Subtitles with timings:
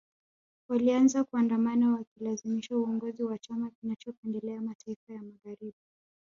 [0.69, 5.79] Walianza kuandamana wakalazimisha uongozi wa chama kinachopendelea mataifa ya Magharibi